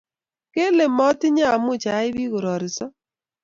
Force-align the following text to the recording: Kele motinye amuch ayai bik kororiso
Kele 0.53 0.85
motinye 0.97 1.43
amuch 1.55 1.85
ayai 1.91 2.11
bik 2.15 2.29
kororiso 2.31 2.85